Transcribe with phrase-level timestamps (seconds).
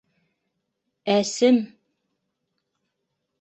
[1.15, 1.59] Әсем!